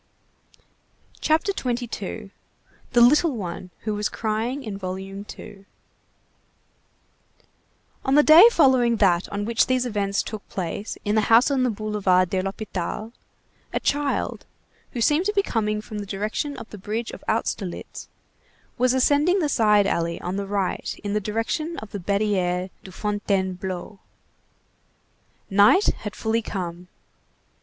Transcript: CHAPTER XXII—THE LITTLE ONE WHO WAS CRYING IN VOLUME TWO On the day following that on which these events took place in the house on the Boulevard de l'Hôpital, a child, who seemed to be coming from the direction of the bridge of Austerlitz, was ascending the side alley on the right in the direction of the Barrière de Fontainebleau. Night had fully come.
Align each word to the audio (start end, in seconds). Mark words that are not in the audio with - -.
CHAPTER 1.19 1.51
XXII—THE 1.51 3.01
LITTLE 3.01 3.37
ONE 3.37 3.69
WHO 3.81 3.93
WAS 3.93 4.09
CRYING 4.09 4.63
IN 4.63 4.75
VOLUME 4.75 5.25
TWO 5.25 5.63
On 8.03 8.15
the 8.15 8.23
day 8.23 8.47
following 8.51 8.95
that 8.95 9.29
on 9.29 9.45
which 9.45 9.67
these 9.67 9.85
events 9.85 10.23
took 10.23 10.49
place 10.49 10.97
in 11.05 11.13
the 11.13 11.29
house 11.29 11.51
on 11.51 11.61
the 11.61 11.69
Boulevard 11.69 12.31
de 12.31 12.41
l'Hôpital, 12.41 13.11
a 13.71 13.79
child, 13.79 14.47
who 14.93 15.01
seemed 15.01 15.27
to 15.27 15.33
be 15.33 15.43
coming 15.43 15.81
from 15.81 15.99
the 15.99 16.07
direction 16.07 16.57
of 16.57 16.67
the 16.71 16.79
bridge 16.79 17.11
of 17.11 17.23
Austerlitz, 17.29 18.09
was 18.79 18.95
ascending 18.95 19.37
the 19.37 19.47
side 19.49 19.85
alley 19.85 20.19
on 20.19 20.35
the 20.35 20.47
right 20.47 20.95
in 21.03 21.13
the 21.13 21.21
direction 21.21 21.77
of 21.77 21.91
the 21.91 21.99
Barrière 21.99 22.71
de 22.83 22.91
Fontainebleau. 22.91 23.99
Night 25.51 25.85
had 25.99 26.15
fully 26.15 26.41
come. 26.41 26.87